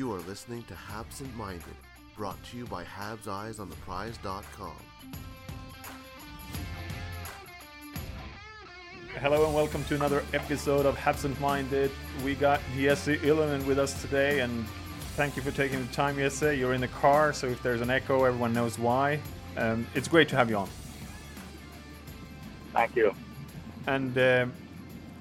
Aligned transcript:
You 0.00 0.14
are 0.14 0.20
listening 0.20 0.62
to 0.62 0.74
Habsent 0.74 1.36
Minded, 1.36 1.76
brought 2.16 2.42
to 2.44 2.56
you 2.56 2.64
by 2.64 2.84
Habs 2.84 3.28
Eyes 3.28 3.58
on 3.58 3.68
the 3.68 3.76
Prize.com. 3.76 4.72
Hello 9.18 9.44
and 9.44 9.54
welcome 9.54 9.84
to 9.84 9.94
another 9.94 10.24
episode 10.32 10.86
of 10.86 10.96
Habsent 10.96 11.38
Minded. 11.38 11.90
We 12.24 12.34
got 12.34 12.62
Jesse 12.74 13.18
Ylönen 13.18 13.62
with 13.66 13.78
us 13.78 14.00
today, 14.00 14.40
and 14.40 14.66
thank 15.16 15.36
you 15.36 15.42
for 15.42 15.50
taking 15.50 15.86
the 15.86 15.92
time, 15.92 16.16
Jesse. 16.16 16.56
You're 16.56 16.72
in 16.72 16.80
the 16.80 16.88
car, 16.88 17.34
so 17.34 17.48
if 17.48 17.62
there's 17.62 17.82
an 17.82 17.90
echo, 17.90 18.24
everyone 18.24 18.54
knows 18.54 18.78
why. 18.78 19.20
Um, 19.58 19.86
it's 19.94 20.08
great 20.08 20.30
to 20.30 20.36
have 20.36 20.48
you 20.48 20.56
on. 20.56 20.68
Thank 22.72 22.96
you. 22.96 23.14
And 23.86 24.16
um, 24.16 24.52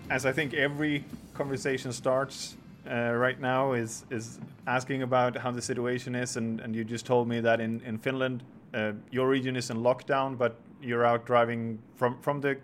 as 0.10 0.26
I 0.26 0.32
think 0.32 0.54
every 0.54 1.04
conversation 1.34 1.92
starts 1.92 2.56
uh, 2.90 3.12
right 3.12 3.42
now, 3.42 3.74
is 3.74 4.06
is 4.10 4.40
asking 4.70 5.02
about 5.02 5.36
how 5.38 5.52
the 5.52 5.62
situation 5.62 6.16
is, 6.16 6.38
and, 6.38 6.62
and 6.62 6.76
you 6.76 6.84
just 6.84 7.06
told 7.06 7.28
me 7.28 7.42
that 7.42 7.60
in 7.60 7.82
in 7.82 7.98
Finland, 7.98 8.44
uh, 8.74 8.92
your 9.12 9.28
region 9.28 9.56
is 9.56 9.70
in 9.70 9.78
lockdown, 9.78 10.38
but 10.38 10.54
you're 10.82 11.06
out 11.06 11.26
driving 11.26 11.80
from 11.96 12.18
from 12.22 12.42
the 12.42 12.56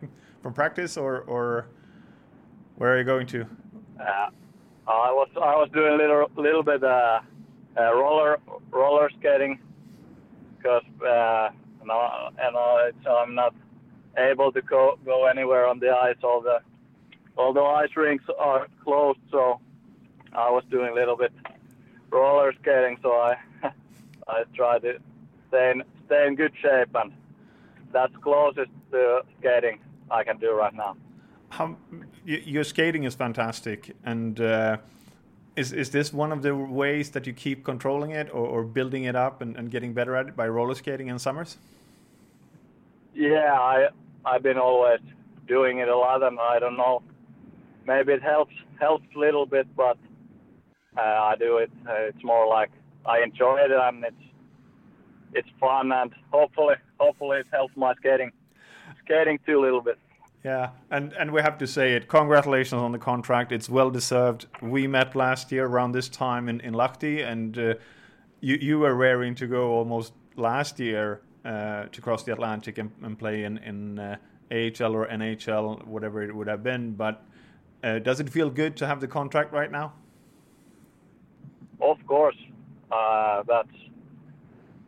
from 0.42 0.54
practice, 0.54 0.98
or 0.98 1.24
or 1.28 1.68
where 2.78 2.94
are 2.94 2.98
you 2.98 3.04
going 3.04 3.28
to? 3.28 3.42
Uh, 4.00 4.30
I 4.88 5.12
was 5.12 5.30
I 5.36 5.56
was 5.56 5.70
doing 5.74 5.94
a 5.94 5.98
little 5.98 6.30
little 6.38 6.64
bit 6.64 6.84
uh, 6.84 7.20
uh, 7.78 7.94
roller 7.96 8.38
roller 8.72 9.10
skating 9.20 9.60
because 10.58 10.84
uh, 11.02 11.50
now 11.84 12.30
and 12.38 12.56
uh, 12.56 13.10
I'm 13.10 13.34
not 13.34 13.56
able 14.18 14.52
to 14.52 14.62
go 14.62 15.00
go 15.06 15.26
anywhere 15.26 15.66
on 15.68 15.80
the 15.80 15.90
ice. 15.90 16.18
All 16.24 16.42
the 16.42 16.60
all 17.38 17.52
the 17.52 17.62
ice 17.62 17.94
rinks 17.96 18.26
are 18.40 18.68
closed, 18.84 19.20
so 19.32 19.60
I 20.34 20.50
was 20.52 20.64
doing 20.70 20.90
a 20.92 20.94
little 20.94 21.18
bit 21.18 21.34
roller 22.12 22.54
skating. 22.62 22.98
So 23.02 23.12
I 23.12 23.38
I 24.28 24.44
tried 24.56 24.82
to 24.84 25.00
stay 25.50 25.72
in, 25.72 25.84
stay 26.06 26.28
in 26.28 26.36
good 26.36 26.54
shape, 26.62 26.90
and 26.96 27.12
that's 27.92 28.14
closest 28.22 28.72
to 28.92 29.22
skating 29.40 29.80
I 30.12 30.24
can 30.24 30.38
do 30.38 30.52
right 30.54 30.74
now. 30.74 30.96
How 31.50 31.78
your 32.26 32.64
skating 32.64 33.04
is 33.04 33.16
fantastic, 33.16 33.96
and 34.04 34.40
uh, 34.42 34.78
is 35.56 35.72
is 35.72 35.92
this 35.92 36.12
one 36.14 36.32
of 36.32 36.42
the 36.42 36.56
ways 36.56 37.12
that 37.12 37.28
you 37.28 37.34
keep 37.34 37.64
controlling 37.64 38.12
it 38.12 38.30
or, 38.30 38.46
or 38.48 38.64
building 38.64 39.04
it 39.04 39.16
up 39.16 39.42
and, 39.42 39.56
and 39.56 39.72
getting 39.72 39.94
better 39.94 40.16
at 40.16 40.28
it 40.28 40.36
by 40.36 40.48
roller 40.48 40.76
skating 40.76 41.08
in 41.08 41.20
summers? 41.20 41.58
Yeah, 43.14 43.54
I 43.54 43.88
I've 44.26 44.44
been 44.44 44.58
always 44.58 45.00
doing 45.48 45.78
it 45.78 45.88
a 45.88 45.96
lot, 45.96 46.24
and 46.24 46.40
I 46.40 46.60
don't 46.60 46.78
know. 46.78 47.02
Maybe 47.88 48.14
it 48.14 48.24
helps 48.24 48.54
helps 48.80 49.06
a 49.16 49.20
little 49.20 49.46
bit, 49.46 49.68
but 49.76 49.98
uh, 50.98 51.02
I 51.02 51.36
do 51.38 51.58
it. 51.58 51.72
Uh, 51.88 51.94
it's 52.10 52.24
more 52.24 52.48
like 52.48 52.72
I 53.06 53.22
enjoy 53.22 53.58
it, 53.60 53.72
and 53.72 54.04
it's 54.04 54.16
it's 55.34 55.50
fun, 55.60 55.92
and 55.92 56.12
hopefully 56.32 56.76
hopefully 57.00 57.40
it 57.40 57.48
helps 57.52 57.76
my 57.76 57.94
skating 57.96 58.32
skating 59.04 59.40
too 59.46 59.60
a 59.60 59.62
little 59.62 59.82
bit. 59.82 59.98
Yeah, 60.44 60.70
and 60.92 61.14
and 61.14 61.32
we 61.32 61.42
have 61.42 61.58
to 61.58 61.68
say 61.68 61.96
it. 61.96 62.08
Congratulations 62.08 62.82
on 62.82 62.92
the 62.92 63.00
contract. 63.00 63.52
It's 63.52 63.70
well 63.70 63.90
deserved. 63.90 64.46
We 64.62 64.88
met 64.88 65.16
last 65.16 65.52
year 65.52 65.66
around 65.66 65.94
this 65.94 66.10
time 66.10 66.48
in 66.50 66.60
in 66.62 66.74
Lahti, 66.74 67.26
and 67.26 67.58
uh, 67.58 67.74
you 68.42 68.56
you 68.62 68.80
were 68.80 68.96
raring 68.96 69.36
to 69.36 69.48
go 69.48 69.72
almost 69.72 70.14
last 70.36 70.80
year 70.80 71.22
uh, 71.44 71.86
to 71.92 72.02
cross 72.02 72.24
the 72.24 72.32
Atlantic 72.32 72.78
and, 72.78 72.92
and 73.02 73.18
play 73.18 73.44
in 73.44 73.58
in 73.58 74.00
uh, 74.00 74.18
AHL 74.52 74.96
or 74.96 75.08
NHL, 75.08 75.86
whatever 75.88 76.22
it 76.24 76.36
would 76.36 76.48
have 76.48 76.64
been. 76.64 76.92
But 76.92 77.24
uh, 77.84 78.00
does 78.00 78.20
it 78.20 78.30
feel 78.30 78.50
good 78.50 78.78
to 78.78 78.88
have 78.88 79.02
the 79.02 79.08
contract 79.08 79.52
right 79.52 79.72
now? 79.72 79.94
Of 81.82 81.98
course, 82.08 82.38
uh, 82.92 83.44
that's 83.48 83.68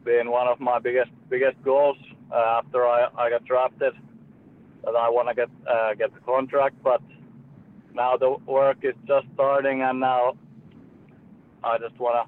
been 0.03 0.31
one 0.31 0.47
of 0.47 0.59
my 0.59 0.79
biggest 0.79 1.11
biggest 1.29 1.61
goals 1.63 1.97
uh, 2.31 2.61
after 2.63 2.85
I, 2.85 3.07
I 3.17 3.29
got 3.29 3.45
drafted. 3.45 3.93
That 4.83 4.95
I 4.95 5.09
want 5.09 5.27
to 5.27 5.35
get 5.35 5.49
uh, 5.69 5.93
get 5.95 6.13
the 6.13 6.21
contract, 6.21 6.75
but 6.83 7.01
now 7.93 8.15
the 8.15 8.37
work 8.45 8.77
is 8.83 8.95
just 9.05 9.25
starting, 9.33 9.81
and 9.81 9.99
now 9.99 10.37
I 11.63 11.77
just 11.77 11.99
wanna 11.99 12.23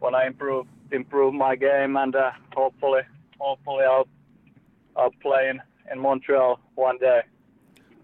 wanna 0.00 0.24
improve 0.26 0.66
improve 0.92 1.34
my 1.34 1.56
game, 1.56 1.96
and 1.96 2.14
uh, 2.14 2.30
hopefully 2.54 3.02
hopefully 3.38 3.84
I'll 3.84 4.08
I'll 4.96 5.14
play 5.20 5.48
in, 5.50 5.60
in 5.90 5.98
Montreal 5.98 6.60
one 6.74 6.98
day. 6.98 7.22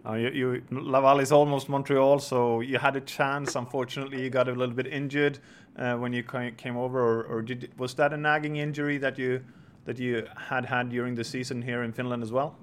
Uh, 0.07 0.15
you, 0.15 0.31
you, 0.31 0.63
Laval 0.71 1.21
is 1.21 1.33
almost 1.33 1.69
Montreal, 1.69 2.19
so 2.19 2.61
you 2.61 2.79
had 2.79 2.97
a 2.97 3.01
chance. 3.01 3.55
Unfortunately, 3.57 4.23
you 4.23 4.31
got 4.31 4.49
a 4.49 4.53
little 4.53 4.75
bit 4.75 4.87
injured 4.87 5.39
uh, 5.77 5.95
when 5.97 6.13
you 6.13 6.23
came 6.23 6.77
over, 6.77 7.01
or, 7.01 7.23
or 7.25 7.43
did 7.43 7.71
was 7.79 7.95
that 7.95 8.13
a 8.13 8.17
nagging 8.17 8.57
injury 8.57 8.99
that 8.99 9.19
you 9.19 9.45
that 9.85 9.99
you 9.99 10.27
had 10.37 10.67
had 10.67 10.91
during 10.91 11.15
the 11.15 11.25
season 11.25 11.63
here 11.63 11.83
in 11.83 11.93
Finland 11.93 12.23
as 12.23 12.31
well? 12.31 12.57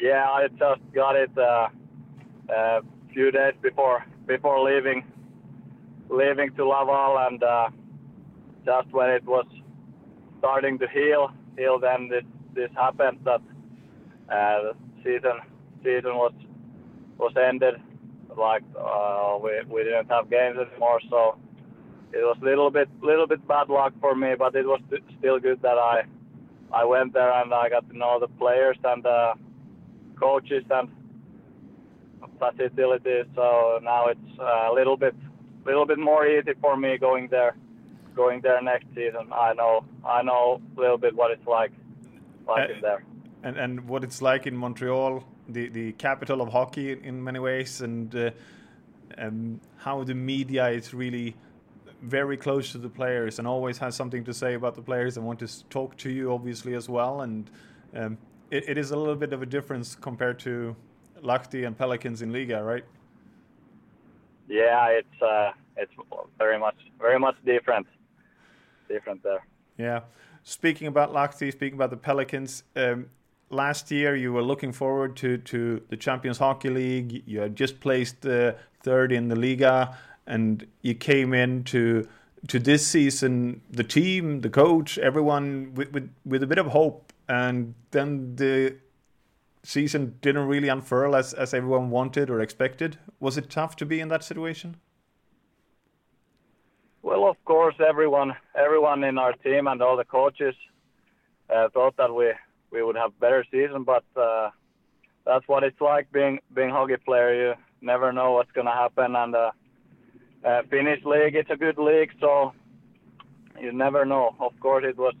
Yeah, 0.00 0.28
I 0.28 0.48
just 0.48 0.80
got 0.94 1.16
it 1.16 1.30
uh, 1.36 1.68
a 2.48 2.80
few 3.12 3.30
days 3.30 3.54
before 3.62 4.04
before 4.26 4.62
leaving 4.62 5.04
leaving 6.08 6.54
to 6.56 6.66
Laval, 6.66 7.18
and 7.26 7.42
uh, 7.42 7.68
just 8.64 8.88
when 8.92 9.10
it 9.10 9.24
was 9.24 9.46
starting 10.38 10.78
to 10.78 10.88
heal, 10.88 11.30
heal 11.56 11.78
then 11.78 12.08
this 12.08 12.24
this 12.54 12.70
happened 12.74 13.18
that 13.24 13.40
uh, 14.28 14.72
season 15.04 15.40
season 15.84 16.14
was 16.16 16.32
was 17.18 17.34
ended. 17.36 17.74
Like 18.36 18.62
uh, 18.78 19.38
we 19.42 19.50
we 19.68 19.84
didn't 19.84 20.08
have 20.08 20.30
games 20.30 20.56
anymore, 20.58 21.00
so 21.10 21.36
it 22.12 22.22
was 22.24 22.36
a 22.40 22.44
little 22.44 22.70
bit 22.70 22.88
little 23.02 23.26
bit 23.26 23.46
bad 23.46 23.68
luck 23.68 23.92
for 24.00 24.14
me. 24.14 24.34
But 24.38 24.54
it 24.56 24.66
was 24.66 24.80
st- 24.88 25.04
still 25.18 25.38
good 25.38 25.60
that 25.62 25.78
I 25.78 26.04
I 26.72 26.84
went 26.84 27.12
there 27.12 27.30
and 27.30 27.52
I 27.52 27.68
got 27.68 27.88
to 27.90 27.96
know 27.96 28.18
the 28.18 28.28
players 28.28 28.78
and 28.84 29.04
uh, 29.04 29.34
coaches 30.18 30.64
and 30.70 30.88
facilities. 32.38 33.26
So 33.34 33.78
now 33.82 34.06
it's 34.06 34.38
a 34.38 34.72
little 34.72 34.96
bit 34.96 35.14
little 35.66 35.86
bit 35.86 35.98
more 35.98 36.26
easy 36.26 36.52
for 36.60 36.76
me 36.76 36.98
going 36.98 37.28
there 37.28 37.54
going 38.16 38.40
there 38.40 38.60
next 38.62 38.86
season. 38.94 39.32
I 39.32 39.52
know 39.54 39.84
I 40.04 40.22
know 40.22 40.60
a 40.76 40.80
little 40.80 40.98
bit 40.98 41.14
what 41.14 41.30
it's 41.30 41.46
like 41.46 41.72
like 42.46 42.70
Uh, 42.70 42.74
in 42.74 42.80
there. 42.80 43.04
And 43.44 43.56
and 43.56 43.88
what 43.88 44.04
it's 44.04 44.22
like 44.22 44.46
in 44.46 44.56
Montreal, 44.56 45.24
the 45.48 45.68
the 45.68 45.92
capital 45.92 46.40
of 46.40 46.48
hockey 46.48 46.92
in 46.92 47.22
many 47.22 47.38
ways, 47.38 47.80
and 47.80 48.14
uh, 48.14 48.30
um, 49.18 49.60
how 49.76 50.04
the 50.04 50.14
media 50.14 50.68
is 50.68 50.94
really 50.94 51.34
very 52.02 52.36
close 52.36 52.72
to 52.72 52.78
the 52.78 52.88
players 52.88 53.38
and 53.38 53.46
always 53.46 53.78
has 53.78 53.94
something 53.94 54.24
to 54.24 54.34
say 54.34 54.54
about 54.54 54.74
the 54.74 54.82
players 54.82 55.16
and 55.16 55.24
want 55.24 55.38
to 55.38 55.68
talk 55.68 55.96
to 55.96 56.10
you 56.10 56.32
obviously 56.32 56.74
as 56.74 56.88
well. 56.88 57.20
And 57.20 57.48
um, 57.94 58.18
it, 58.50 58.70
it 58.70 58.78
is 58.78 58.90
a 58.90 58.96
little 58.96 59.14
bit 59.14 59.32
of 59.32 59.40
a 59.40 59.46
difference 59.46 59.94
compared 59.94 60.38
to 60.40 60.74
Lahti 61.22 61.64
and 61.66 61.78
Pelicans 61.78 62.22
in 62.22 62.32
Liiga, 62.32 62.64
right? 62.64 62.84
Yeah, 64.48 64.88
it's 64.88 65.22
uh, 65.22 65.52
it's 65.76 65.92
very 66.38 66.58
much 66.58 66.76
very 66.98 67.18
much 67.18 67.36
different 67.44 67.86
different 68.88 69.22
there. 69.22 69.46
Yeah. 69.78 70.00
Speaking 70.42 70.88
about 70.88 71.12
Lahti, 71.12 71.52
speaking 71.52 71.74
about 71.74 71.90
the 71.90 71.96
Pelicans, 71.96 72.64
um, 72.74 73.06
last 73.52 73.90
year 73.90 74.16
you 74.16 74.32
were 74.32 74.42
looking 74.42 74.72
forward 74.72 75.16
to, 75.16 75.38
to 75.38 75.82
the 75.88 75.96
Champions 75.96 76.38
Hockey 76.38 76.70
League. 76.70 77.22
You 77.26 77.40
had 77.40 77.54
just 77.54 77.80
placed 77.80 78.26
uh, 78.26 78.54
third 78.82 79.12
in 79.12 79.28
the 79.28 79.36
Liiga, 79.36 79.94
and 80.26 80.66
you 80.80 80.94
came 80.94 81.34
in 81.34 81.64
to 81.64 82.08
to 82.48 82.58
this 82.58 82.84
season. 82.84 83.60
The 83.70 83.84
team, 83.84 84.40
the 84.40 84.50
coach, 84.50 84.98
everyone 84.98 85.74
with 85.74 85.92
with, 85.92 86.10
with 86.24 86.42
a 86.42 86.46
bit 86.46 86.58
of 86.58 86.66
hope, 86.66 87.12
and 87.28 87.74
then 87.90 88.36
the 88.36 88.76
season 89.62 90.16
didn't 90.20 90.48
really 90.48 90.68
unfurl 90.68 91.14
as, 91.14 91.32
as 91.34 91.54
everyone 91.54 91.88
wanted 91.90 92.28
or 92.30 92.40
expected. 92.40 92.98
Was 93.20 93.38
it 93.38 93.48
tough 93.48 93.76
to 93.76 93.86
be 93.86 94.00
in 94.00 94.08
that 94.08 94.24
situation? 94.24 94.76
Well, 97.02 97.28
of 97.28 97.36
course, 97.44 97.76
everyone 97.86 98.34
everyone 98.54 99.04
in 99.04 99.18
our 99.18 99.32
team 99.34 99.66
and 99.66 99.82
all 99.82 99.96
the 99.96 100.04
coaches 100.04 100.54
uh, 101.54 101.68
thought 101.68 101.96
that 101.96 102.12
we 102.14 102.32
we 102.72 102.82
would 102.82 102.96
have 102.96 103.18
better 103.20 103.44
season, 103.50 103.84
but 103.84 104.04
uh, 104.16 104.50
that's 105.24 105.46
what 105.46 105.62
it's 105.62 105.80
like 105.80 106.10
being 106.12 106.40
being 106.54 106.70
hockey 106.70 106.96
player. 106.96 107.34
You 107.34 107.54
never 107.80 108.12
know 108.12 108.32
what's 108.32 108.50
gonna 108.52 108.72
happen. 108.72 109.14
And 109.14 109.34
uh, 109.34 109.50
uh, 110.44 110.62
Finnish 110.70 111.04
league, 111.04 111.36
it's 111.36 111.50
a 111.50 111.56
good 111.56 111.78
league, 111.78 112.10
so 112.20 112.52
you 113.60 113.72
never 113.72 114.04
know. 114.04 114.34
Of 114.40 114.58
course, 114.60 114.84
it 114.86 114.96
was 114.96 115.14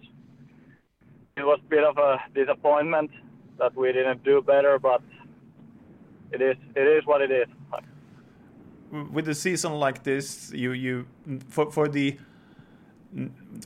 it 1.36 1.44
was 1.44 1.60
a 1.64 1.68
bit 1.68 1.84
of 1.84 1.98
a 1.98 2.18
disappointment 2.34 3.10
that 3.58 3.76
we 3.76 3.92
didn't 3.92 4.24
do 4.24 4.42
better, 4.42 4.78
but 4.78 5.02
it 6.32 6.40
is 6.40 6.56
it 6.74 6.86
is 6.86 7.06
what 7.06 7.20
it 7.20 7.30
is. 7.30 7.48
With 8.90 9.28
a 9.28 9.34
season 9.34 9.72
like 9.74 10.02
this, 10.02 10.52
you 10.54 10.72
you 10.72 11.06
for 11.48 11.70
for 11.70 11.88
the 11.88 12.18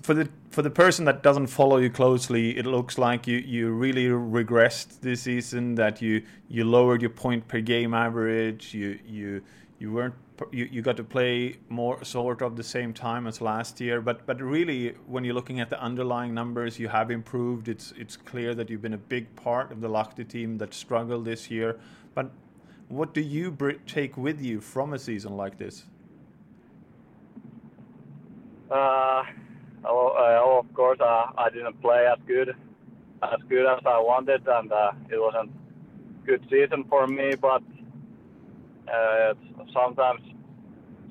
for 0.03 0.15
the 0.15 0.29
for 0.51 0.63
the 0.63 0.71
person 0.71 1.05
that 1.05 1.23
doesn't 1.23 1.47
follow 1.47 1.77
you 1.77 1.91
closely, 1.91 2.57
it 2.57 2.67
looks 2.67 2.99
like 2.99 3.27
you, 3.27 3.39
you 3.39 3.71
really 3.71 4.07
regressed 4.07 5.01
this 5.01 5.23
season. 5.23 5.75
That 5.77 6.03
you 6.03 6.23
you 6.49 6.65
lowered 6.65 7.01
your 7.01 7.11
point 7.11 7.47
per 7.47 7.61
game 7.61 7.95
average. 7.95 8.75
You 8.75 8.99
you 9.07 9.43
you 9.79 9.93
weren't 9.93 10.15
you, 10.51 10.69
you 10.71 10.83
got 10.83 10.97
to 10.97 11.05
play 11.05 11.57
more 11.69 12.05
sort 12.05 12.43
of 12.43 12.57
the 12.57 12.63
same 12.63 12.93
time 12.93 13.27
as 13.27 13.41
last 13.41 13.81
year. 13.81 14.01
But 14.01 14.27
but 14.27 14.41
really, 14.41 14.95
when 15.07 15.25
you're 15.25 15.35
looking 15.35 15.61
at 15.61 15.71
the 15.71 15.81
underlying 15.81 16.35
numbers, 16.35 16.79
you 16.79 16.89
have 16.89 17.11
improved. 17.11 17.69
It's 17.69 17.93
it's 17.97 18.17
clear 18.17 18.55
that 18.55 18.69
you've 18.69 18.83
been 18.83 18.95
a 18.95 18.99
big 19.15 19.35
part 19.37 19.71
of 19.71 19.81
the 19.81 19.89
Lahti 19.89 20.27
team 20.27 20.59
that 20.59 20.75
struggled 20.75 21.25
this 21.25 21.51
year. 21.51 21.79
But 22.15 22.31
what 22.89 23.15
do 23.15 23.21
you 23.21 23.57
take 23.87 24.17
with 24.17 24.41
you 24.41 24.61
from 24.61 24.93
a 24.93 24.99
season 24.99 25.37
like 25.37 25.59
this? 25.59 25.85
Uh, 28.71 29.23
oh, 29.85 30.09
uh, 30.19 30.59
of 30.59 30.75
course, 30.75 30.99
uh, 31.01 31.27
I 31.39 31.51
didn't 31.51 31.81
play 31.81 32.07
as 32.07 32.19
good 32.27 32.55
as 33.23 33.41
good 33.49 33.67
as 33.67 33.81
I 33.87 33.99
wanted, 34.01 34.47
and 34.47 34.73
uh, 34.73 34.93
it 35.11 35.21
wasn't 35.21 35.53
good 36.25 36.45
season 36.51 36.85
for 36.89 37.07
me. 37.07 37.35
But 37.37 37.63
uh, 38.93 39.35
sometimes, 39.73 40.21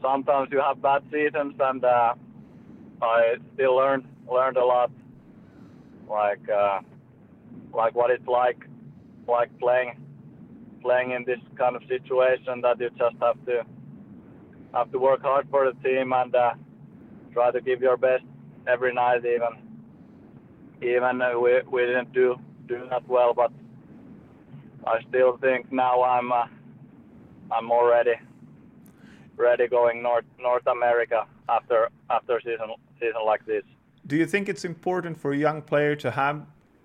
sometimes 0.01 0.49
you 0.51 0.59
have 0.59 0.81
bad 0.81 1.03
seasons, 1.11 1.55
and 1.59 1.83
uh, 1.83 2.13
I 3.01 3.35
still 3.53 3.75
learned 3.75 4.05
learned 4.29 4.57
a 4.57 4.65
lot, 4.65 4.91
like 6.09 6.49
uh, 6.49 6.81
like 7.73 7.95
what 7.95 8.11
it's 8.11 8.27
like, 8.27 8.67
like 9.27 9.57
playing 9.59 10.01
playing 10.81 11.11
in 11.11 11.23
this 11.23 11.39
kind 11.57 11.75
of 11.75 11.83
situation 11.87 12.61
that 12.61 12.79
you 12.79 12.89
just 12.97 13.15
have 13.21 13.43
to 13.45 13.65
have 14.73 14.91
to 14.91 14.99
work 14.99 15.21
hard 15.21 15.47
for 15.49 15.71
the 15.71 15.89
team 15.89 16.11
and 16.11 16.35
uh, 16.35 16.53
try 17.35 17.51
to 17.51 17.61
give 17.61 17.81
your 17.81 17.97
best 17.97 18.23
every 18.65 18.93
night, 18.93 19.23
even 19.35 19.53
even 20.81 21.21
uh, 21.21 21.37
we 21.43 21.51
we 21.75 21.81
didn't 21.89 22.11
do 22.13 22.27
do 22.67 22.87
that 22.89 23.07
well, 23.07 23.33
but 23.33 23.51
I 24.87 24.95
still 25.09 25.37
think 25.37 25.71
now 25.71 25.95
I'm 26.01 26.31
uh, 26.31 26.47
I'm 27.51 27.65
more 27.65 27.87
ready 27.89 28.17
ready 29.37 29.67
going 29.67 30.01
North 30.01 30.25
North 30.39 30.67
America 30.67 31.27
after 31.49 31.89
after 32.09 32.39
season 32.39 32.69
season 32.99 33.23
like 33.25 33.45
this. 33.45 33.65
Do 34.07 34.15
you 34.15 34.25
think 34.25 34.47
it's 34.47 34.65
important 34.65 35.19
for 35.21 35.33
a 35.33 35.37
young 35.37 35.61
player 35.61 35.95
to 35.97 36.11
have 36.11 36.37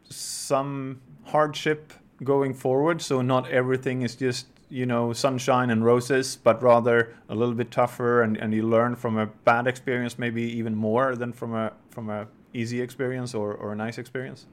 some 0.08 1.00
hardship 1.26 1.92
going 2.24 2.54
forward, 2.54 3.00
so 3.02 3.22
not 3.22 3.48
everything 3.50 4.02
is 4.02 4.16
just 4.16 4.46
you 4.70 4.86
know 4.86 5.12
sunshine 5.12 5.68
and 5.70 5.84
roses, 5.84 6.36
but 6.36 6.62
rather 6.62 7.14
a 7.28 7.34
little 7.34 7.54
bit 7.54 7.70
tougher, 7.70 8.22
and, 8.22 8.36
and 8.36 8.54
you 8.54 8.62
learn 8.62 8.96
from 8.96 9.18
a 9.18 9.26
bad 9.26 9.66
experience 9.66 10.18
maybe 10.18 10.42
even 10.42 10.74
more 10.74 11.16
than 11.16 11.32
from 11.32 11.54
a 11.54 11.72
from 11.90 12.08
a 12.08 12.28
easy 12.54 12.80
experience 12.80 13.34
or, 13.34 13.52
or 13.54 13.72
a 13.72 13.76
nice 13.76 13.98
experience? 13.98 14.46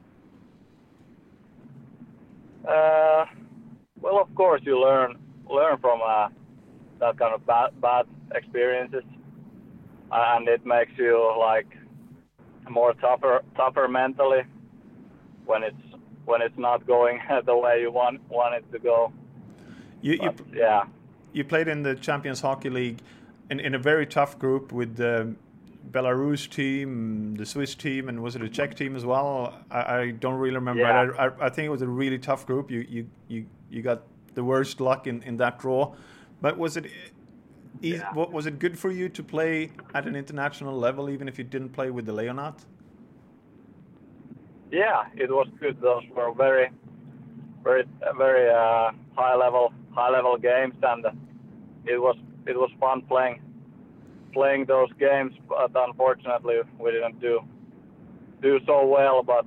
Uh, 2.66 3.24
well, 4.00 4.18
of 4.20 4.32
course 4.34 4.60
you 4.64 4.78
learn 4.80 5.16
learn 5.48 5.78
from 5.78 6.00
uh, 6.04 6.28
that 7.00 7.18
kind 7.18 7.34
of 7.34 7.46
bad 7.46 7.80
bad 7.80 8.06
experiences, 8.34 9.04
and 10.12 10.48
it 10.48 10.66
makes 10.66 10.92
you 10.98 11.34
like 11.38 11.66
more 12.68 12.92
tougher 12.94 13.42
tougher 13.56 13.88
mentally 13.88 14.42
when 15.46 15.62
it's 15.62 15.76
when 16.26 16.42
it's 16.42 16.58
not 16.58 16.86
going 16.86 17.20
the 17.46 17.56
way 17.56 17.80
you 17.80 17.90
want 17.90 18.20
want 18.28 18.54
it 18.54 18.70
to 18.72 18.78
go. 18.78 19.12
You, 20.00 20.18
but, 20.18 20.38
you 20.38 20.58
yeah. 20.60 20.84
You 21.32 21.44
played 21.44 21.68
in 21.68 21.82
the 21.82 21.94
Champions 21.94 22.40
Hockey 22.40 22.70
League 22.70 23.00
in, 23.50 23.60
in 23.60 23.74
a 23.74 23.78
very 23.78 24.06
tough 24.06 24.38
group 24.38 24.72
with 24.72 24.96
the 24.96 25.34
Belarus 25.90 26.48
team, 26.48 27.36
the 27.36 27.46
Swiss 27.46 27.74
team, 27.74 28.08
and 28.08 28.22
was 28.22 28.36
it 28.36 28.42
a 28.42 28.48
Czech 28.48 28.74
team 28.74 28.96
as 28.96 29.04
well? 29.04 29.54
I, 29.70 29.96
I 29.96 30.10
don't 30.10 30.34
really 30.34 30.56
remember. 30.56 30.82
Yeah. 30.82 31.10
I, 31.18 31.26
I, 31.26 31.46
I, 31.46 31.48
think 31.48 31.66
it 31.66 31.70
was 31.70 31.82
a 31.82 31.88
really 31.88 32.18
tough 32.18 32.46
group. 32.46 32.70
You 32.70 32.86
you, 32.88 33.06
you, 33.28 33.46
you 33.70 33.82
got 33.82 34.02
the 34.34 34.44
worst 34.44 34.80
luck 34.80 35.06
in, 35.06 35.22
in 35.22 35.36
that 35.38 35.58
draw. 35.58 35.94
But 36.40 36.58
was 36.58 36.76
it 36.76 36.86
easy, 37.82 37.98
yeah. 37.98 38.12
was 38.12 38.46
it 38.46 38.58
good 38.58 38.78
for 38.78 38.90
you 38.90 39.08
to 39.08 39.22
play 39.22 39.70
at 39.94 40.06
an 40.06 40.14
international 40.14 40.76
level, 40.76 41.10
even 41.10 41.28
if 41.28 41.38
you 41.38 41.44
didn't 41.44 41.70
play 41.70 41.90
with 41.90 42.06
the 42.06 42.12
Leijonat? 42.12 42.64
Yeah, 44.70 45.04
it 45.16 45.30
was 45.30 45.48
good. 45.58 45.80
Those 45.80 46.04
were 46.14 46.32
very, 46.32 46.70
very, 47.64 47.84
very 48.16 48.50
uh, 48.50 48.92
high 49.18 49.34
level, 49.34 49.72
high 49.90 50.10
level 50.10 50.38
games, 50.38 50.74
and 50.82 51.04
it 51.84 51.98
was 51.98 52.16
it 52.46 52.56
was 52.56 52.70
fun 52.78 53.02
playing 53.02 53.40
playing 54.32 54.66
those 54.66 54.90
games. 54.98 55.32
But 55.48 55.72
unfortunately, 55.74 56.58
we 56.78 56.92
didn't 56.92 57.20
do 57.20 57.40
do 58.40 58.60
so 58.66 58.86
well. 58.86 59.22
But 59.22 59.44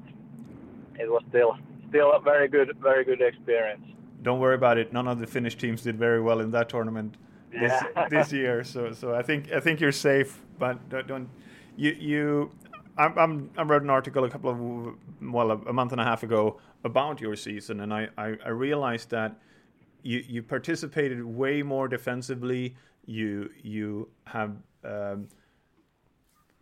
it 1.00 1.10
was 1.10 1.24
still 1.30 1.58
still 1.90 2.12
a 2.14 2.20
very 2.20 2.48
good, 2.48 2.76
very 2.82 3.06
good 3.06 3.22
experience. 3.22 3.86
Don't 4.22 4.40
worry 4.40 4.56
about 4.56 4.78
it. 4.78 4.94
None 4.94 5.08
of 5.08 5.20
the 5.20 5.28
Finnish 5.28 5.56
teams 5.56 5.82
did 5.82 5.98
very 5.98 6.22
well 6.22 6.42
in 6.42 6.52
that 6.52 6.70
tournament 6.70 7.18
this, 7.52 7.72
yeah. 7.96 8.08
this 8.16 8.32
year. 8.32 8.64
So 8.64 8.92
so 8.92 9.16
I 9.16 9.24
think 9.24 9.52
I 9.52 9.60
think 9.60 9.80
you're 9.80 9.94
safe. 9.94 10.42
But 10.60 10.90
don't, 10.90 11.08
don't 11.08 11.30
you 11.78 11.92
you 12.00 12.52
I'm, 12.98 13.18
I'm, 13.18 13.50
i 13.58 13.64
wrote 13.64 13.84
an 13.84 13.90
article 13.90 14.26
a 14.26 14.30
couple 14.30 14.50
of 14.52 15.32
well 15.34 15.52
a, 15.52 15.74
month 15.74 15.92
and 15.94 16.02
a 16.02 16.04
half 16.04 16.24
ago 16.24 16.60
about 16.84 17.22
your 17.22 17.36
season, 17.36 17.80
and 17.80 17.94
I, 17.94 18.10
I, 18.18 18.36
I 18.46 18.50
realized 18.50 19.10
that 19.12 19.40
you 20.04 20.24
you 20.28 20.44
participated 20.44 21.24
way 21.24 21.64
more 21.64 21.88
defensively. 21.88 22.76
You 23.06 23.50
you 23.62 24.10
have 24.26 24.56
um, 24.84 25.28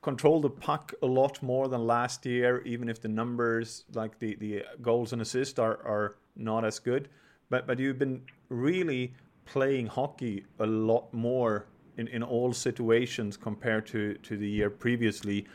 controlled 0.01 0.43
the 0.43 0.49
puck 0.49 0.93
a 1.01 1.05
lot 1.05 1.41
more 1.43 1.67
than 1.67 1.85
last 1.85 2.25
year, 2.25 2.61
even 2.65 2.89
if 2.89 3.01
the 3.01 3.07
numbers 3.07 3.85
like 3.93 4.17
the, 4.19 4.35
the 4.35 4.63
goals 4.81 5.13
and 5.13 5.21
assists 5.21 5.59
are, 5.59 5.79
are 5.85 6.15
not 6.35 6.65
as 6.65 6.79
good. 6.79 7.09
But 7.49 7.67
but 7.67 7.79
you've 7.79 7.99
been 7.99 8.21
really 8.49 9.13
playing 9.45 9.87
hockey 9.87 10.45
a 10.59 10.65
lot 10.65 11.11
more 11.13 11.65
in, 11.97 12.07
in 12.07 12.23
all 12.23 12.53
situations 12.53 13.35
compared 13.35 13.85
to, 13.87 14.13
to 14.15 14.37
the 14.37 14.47
year 14.47 14.69
previously. 14.69 15.45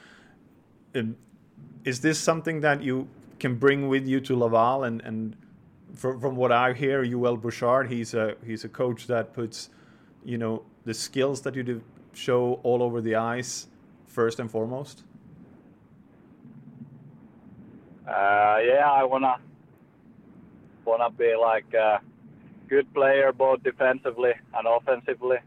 Um, 0.95 1.17
is 1.85 2.01
this 2.01 2.19
something 2.19 2.61
that 2.61 2.83
you 2.83 3.09
can 3.39 3.57
bring 3.57 3.89
with 3.89 4.07
you 4.07 4.21
to 4.21 4.37
Laval? 4.37 4.85
And, 4.85 5.01
and 5.03 5.37
from, 5.95 6.21
from 6.21 6.37
what 6.37 6.53
I 6.53 6.73
hear, 6.73 7.05
Joel 7.05 7.37
Bouchard, 7.37 7.91
he's 7.91 8.15
a 8.15 8.37
he's 8.45 8.65
a 8.65 8.69
coach 8.69 9.07
that 9.07 9.33
puts, 9.33 9.71
you 10.25 10.39
know, 10.39 10.63
the 10.85 10.95
skills 10.95 11.43
that 11.43 11.55
you 11.55 11.83
show 12.13 12.61
all 12.63 12.83
over 12.83 13.01
the 13.01 13.15
ice 13.17 13.69
first 14.07 14.39
and 14.41 14.51
foremost. 14.51 15.03
Uh, 18.07 18.59
yeah, 18.63 18.91
I 18.91 19.05
wanna 19.05 19.37
wanna 20.85 21.11
be 21.11 21.35
like 21.35 21.73
a 21.75 22.01
good 22.69 22.93
player 22.93 23.33
both 23.33 23.63
defensively 23.63 24.33
and 24.55 24.67
offensively, 24.67 25.39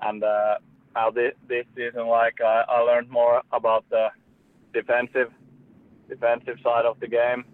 and 0.00 0.22
uh, 0.22 0.56
now 0.94 1.10
this, 1.10 1.34
this 1.48 1.66
season, 1.74 2.06
like 2.06 2.40
I, 2.40 2.64
I 2.68 2.80
learned 2.80 3.10
more 3.10 3.42
about 3.52 3.84
the 3.90 4.08
defensive 4.72 5.32
defensive 6.08 6.58
side 6.62 6.84
of 6.86 7.00
the 7.00 7.08
game, 7.08 7.44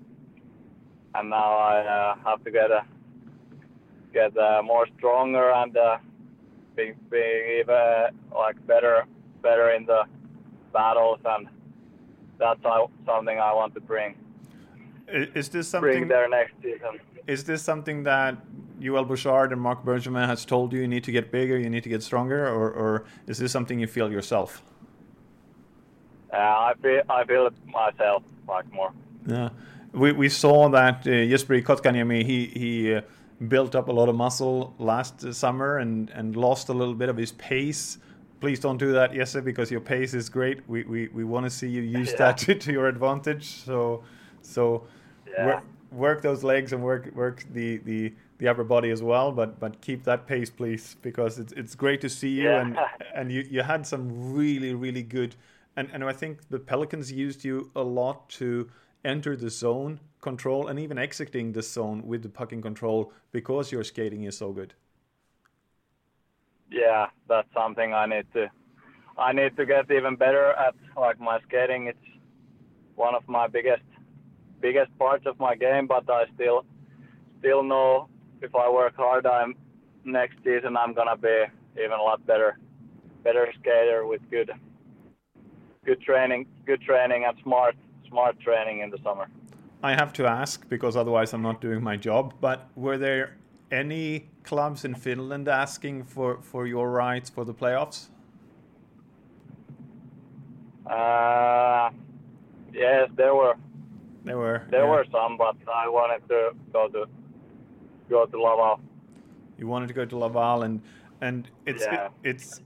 and 1.14 1.30
now 1.30 1.56
I 1.56 1.78
uh, 1.80 2.16
have 2.24 2.44
to 2.44 2.50
get 2.50 2.70
a 2.70 2.84
get 4.12 4.36
uh, 4.36 4.62
more 4.62 4.86
stronger 4.98 5.50
and 5.52 5.76
uh, 5.76 5.98
being 6.76 6.94
being 7.10 7.60
even 7.60 8.18
like 8.34 8.64
better 8.66 9.06
better 9.42 9.70
in 9.70 9.86
the 9.86 10.04
battles, 10.72 11.20
and 11.24 11.48
that's 12.38 12.60
something 13.06 13.38
I 13.38 13.52
want 13.52 13.74
to 13.74 13.80
bring. 13.80 14.16
Is 15.08 15.48
this 15.48 15.68
something 15.68 15.90
bring 15.90 16.08
there 16.08 16.28
next 16.28 16.54
season? 16.62 17.00
Is 17.26 17.44
this 17.44 17.62
something 17.62 18.02
that 18.04 18.36
Joel 18.80 19.04
Bouchard 19.04 19.52
and 19.52 19.60
Marc 19.60 19.84
Bergevin 19.84 20.26
has 20.26 20.44
told 20.44 20.72
you 20.72 20.80
you 20.80 20.88
need 20.88 21.04
to 21.04 21.12
get 21.12 21.30
bigger, 21.30 21.58
you 21.58 21.70
need 21.70 21.84
to 21.84 21.88
get 21.88 22.02
stronger, 22.02 22.48
or, 22.48 22.70
or 22.70 23.04
is 23.26 23.38
this 23.38 23.52
something 23.52 23.78
you 23.78 23.86
feel 23.86 24.10
yourself? 24.10 24.62
Uh, 26.32 26.36
I 26.36 26.72
feel 26.80 27.02
I 27.08 27.24
feel 27.24 27.46
it 27.46 27.54
myself 27.66 28.22
like 28.48 28.72
more. 28.72 28.92
Yeah, 29.26 29.50
we 29.92 30.12
we 30.12 30.28
saw 30.28 30.68
that 30.70 31.06
uh, 31.06 31.10
Jesperi 31.10 31.62
Kotkaniemi 31.62 32.24
he 32.24 32.46
he 32.46 32.94
uh, 32.94 33.02
built 33.48 33.74
up 33.74 33.88
a 33.88 33.92
lot 33.92 34.08
of 34.08 34.14
muscle 34.14 34.74
last 34.78 35.32
summer 35.34 35.78
and 35.78 36.10
and 36.10 36.36
lost 36.36 36.68
a 36.68 36.72
little 36.72 36.94
bit 36.94 37.08
of 37.08 37.16
his 37.16 37.32
pace. 37.32 37.98
Please 38.40 38.58
don't 38.58 38.78
do 38.78 38.92
that, 38.92 39.12
Jesse, 39.12 39.40
because 39.40 39.70
your 39.70 39.80
pace 39.80 40.14
is 40.14 40.28
great. 40.28 40.68
We 40.68 40.84
we, 40.84 41.08
we 41.08 41.24
want 41.24 41.46
to 41.46 41.50
see 41.50 41.68
you 41.68 41.82
use 41.82 42.10
yeah. 42.12 42.18
that 42.18 42.38
to, 42.44 42.54
to, 42.54 42.72
your 42.72 42.88
advantage. 42.88 43.44
So 43.64 44.02
so 44.40 44.84
yeah. 45.28 45.46
work, 45.46 45.64
work 45.92 46.22
those 46.22 46.42
legs 46.42 46.72
and 46.72 46.82
work 46.82 47.14
work 47.14 47.44
the 47.52 47.78
the 47.78 48.14
the 48.38 48.48
upper 48.48 48.64
body 48.64 48.90
as 48.90 49.02
well. 49.02 49.30
But 49.30 49.60
but 49.60 49.80
keep 49.80 50.04
that 50.04 50.26
pace, 50.26 50.50
please, 50.50 50.96
because 51.02 51.38
it's 51.38 51.52
it's 51.52 51.74
great 51.74 52.00
to 52.00 52.08
see 52.08 52.30
you 52.30 52.44
Yeah. 52.44 52.60
and 52.60 52.78
and 53.14 53.32
you 53.32 53.46
you 53.48 53.62
had 53.62 53.86
some 53.86 54.32
really 54.34 54.74
really 54.74 55.02
good 55.02 55.36
and 55.76 55.88
and 55.92 56.04
I 56.04 56.12
think 56.12 56.48
the 56.50 56.58
Pelicans 56.58 57.12
used 57.12 57.44
you 57.44 57.70
a 57.74 57.82
lot 57.82 58.28
to 58.30 58.68
enter 59.04 59.36
the 59.36 59.50
zone 59.50 60.00
control 60.20 60.68
and 60.68 60.78
even 60.78 60.98
exiting 60.98 61.52
the 61.52 61.62
zone 61.62 62.06
with 62.06 62.22
the 62.22 62.28
puck 62.28 62.52
in 62.52 62.62
control 62.62 63.12
because 63.32 63.72
your 63.72 63.84
skating 63.84 64.24
is 64.24 64.36
so 64.36 64.52
good. 64.52 64.74
yeah, 66.72 67.06
that's 67.28 67.48
something 67.54 67.92
I 67.92 68.06
need 68.06 68.26
to 68.32 68.48
I 69.18 69.32
need 69.32 69.56
to 69.56 69.66
get 69.66 69.90
even 69.90 70.16
better 70.16 70.52
at. 70.52 70.74
Like 70.96 71.20
my 71.20 71.38
skating, 71.46 71.86
it's 71.86 71.98
one 72.94 73.14
of 73.14 73.22
my 73.28 73.46
biggest 73.46 73.82
biggest 74.60 74.96
parts 74.98 75.26
of 75.26 75.38
my 75.38 75.54
game, 75.54 75.86
but 75.86 76.08
I 76.08 76.24
still 76.34 76.64
still 77.38 77.62
know 77.62 78.08
if 78.40 78.54
I 78.54 78.68
work 78.70 78.96
hard, 78.96 79.26
I'm 79.26 79.54
next 80.04 80.36
season 80.44 80.76
I'm 80.76 80.94
gonna 80.94 81.16
be 81.16 81.44
even 81.78 81.92
a 81.92 82.02
lot 82.02 82.26
better 82.26 82.58
better 83.22 83.52
skater 83.60 84.06
with 84.06 84.20
good 84.30 84.50
good 85.84 86.00
training 86.00 86.46
good 86.66 86.80
training 86.82 87.24
and 87.24 87.36
smart 87.42 87.76
smart 88.12 88.38
training 88.40 88.80
in 88.80 88.90
the 88.90 88.98
summer. 89.02 89.26
I 89.82 89.92
have 89.94 90.12
to 90.12 90.26
ask 90.26 90.68
because 90.68 90.96
otherwise 90.96 91.32
I'm 91.34 91.42
not 91.42 91.60
doing 91.60 91.82
my 91.82 91.96
job. 91.96 92.34
But 92.40 92.58
were 92.76 92.98
there 92.98 93.36
any 93.70 94.28
clubs 94.44 94.84
in 94.84 94.94
Finland 94.94 95.48
asking 95.48 96.04
for, 96.04 96.38
for 96.42 96.66
your 96.66 96.90
rights 96.90 97.30
for 97.30 97.44
the 97.44 97.54
playoffs? 97.54 98.08
Uh, 100.86 101.90
yes, 102.72 103.08
there 103.16 103.34
were 103.34 103.56
There 104.24 104.36
were. 104.38 104.62
there 104.70 104.84
yeah. 104.84 104.90
were 104.90 105.06
some, 105.10 105.36
but 105.36 105.56
I 105.72 105.88
wanted 105.88 106.22
to 106.28 106.40
go 106.72 106.88
to 106.88 107.06
go 108.10 108.26
to 108.26 108.36
Laval. 108.46 108.80
You 109.58 109.66
wanted 109.68 109.88
to 109.88 109.94
go 109.94 110.04
to 110.04 110.16
Laval, 110.18 110.62
and 110.62 110.80
and 111.20 111.48
it's 111.66 111.84
Yeah. 111.84 112.06
it, 112.06 112.30
it's 112.30 112.60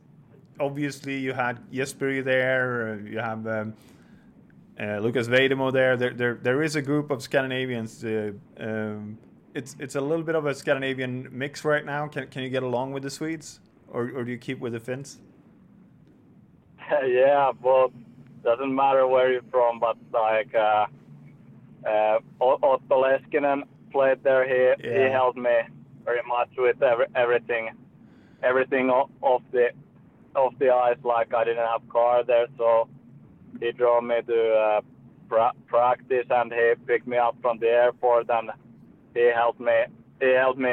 obviously 0.59 1.17
you 1.19 1.33
had 1.35 1.59
Jesperi 1.71 2.25
there. 2.25 2.99
You 3.13 3.19
have 3.19 3.47
um, 3.47 3.75
uh, 4.81 4.99
Lukas 4.99 5.29
Vejdemo 5.29 5.73
there. 5.73 5.97
There 5.97 6.11
there 6.13 6.35
there 6.35 6.63
is 6.63 6.77
a 6.77 6.83
group 6.83 7.11
of 7.11 7.23
Scandinavians. 7.23 8.05
Uh, 8.05 8.33
um, 8.59 9.19
it's 9.55 9.77
it's 9.79 9.95
a 9.95 10.01
little 10.01 10.25
bit 10.25 10.35
of 10.35 10.47
a 10.47 10.55
Scandinavian 10.55 11.29
mix 11.31 11.65
right 11.65 11.85
now. 11.85 12.07
Can 12.09 12.27
can 12.29 12.43
you 12.43 12.51
get 12.51 12.63
along 12.63 12.93
with 12.93 13.03
the 13.03 13.11
Swedes, 13.11 13.61
or 13.89 14.11
or 14.15 14.25
do 14.25 14.31
you 14.31 14.39
keep 14.39 14.59
with 14.61 14.73
the 14.73 14.81
Finns? 14.81 15.19
yeah, 17.07 17.53
but 17.63 17.91
doesn't 18.43 18.75
matter 18.75 19.07
where 19.07 19.33
you're 19.33 19.43
from, 19.51 19.81
but 19.81 19.97
like 20.13 20.55
uh, 20.55 20.87
uh, 21.87 22.19
Otto 22.41 23.03
Leskinen 23.03 23.63
played 23.91 24.23
there. 24.23 24.45
He 24.47 24.87
Yeah. 24.87 25.07
he 25.07 25.11
helped 25.11 25.39
me 25.39 25.57
very 26.05 26.23
much 26.29 26.51
with 26.57 26.83
every, 26.83 27.07
everything, 27.15 27.71
everything 28.43 28.91
off 28.91 29.43
the 29.53 29.71
off 30.35 30.55
the 30.59 30.71
ice. 30.71 30.99
Like 31.03 31.35
I 31.35 31.45
didn't 31.45 31.67
have 31.67 31.89
car 31.89 32.23
there, 32.25 32.47
so 32.59 32.89
he 33.61 33.73
drove 33.73 34.05
me 34.05 34.17
to 34.27 34.53
uh, 34.55 34.81
pra- 35.29 35.53
practice 35.67 36.27
and 36.31 36.53
he 36.53 36.73
picked 36.87 37.07
me 37.07 37.17
up 37.17 37.37
from 37.43 37.59
the 37.59 37.69
airport 37.69 38.29
and 38.31 38.51
he 39.15 39.31
helped 39.35 39.61
me. 39.61 39.73
He 40.21 40.29
helped 40.35 40.59
me 40.59 40.73